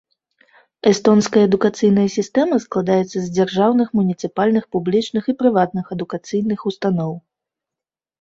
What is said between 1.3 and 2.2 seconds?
адукацыйная